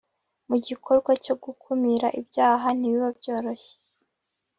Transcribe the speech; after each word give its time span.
mu 0.49 0.57
gikorwa 0.65 1.11
cyo 1.23 1.35
gukumira 1.43 2.07
ibyaha 2.19 2.67
ntibiba 2.77 3.09
byoroshye 3.19 3.73